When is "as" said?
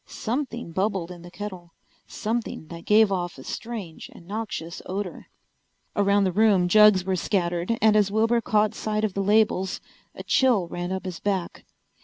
7.95-8.09